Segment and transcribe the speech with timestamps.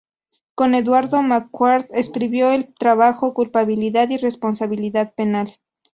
[0.55, 5.57] Con Eduardo Marquardt escribió el trabajo "Culpabilidad y responsabilidad penal".